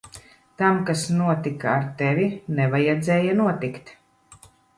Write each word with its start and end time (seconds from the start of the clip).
Tam, 0.61 0.77
kas 0.87 1.03
notika 1.17 1.69
ar 1.73 1.85
tevi, 1.99 2.25
nevajadzēja 2.61 3.37
notikt. 3.45 3.95